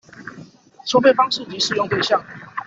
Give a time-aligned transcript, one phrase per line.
[0.83, 2.25] 收費方式及適用對象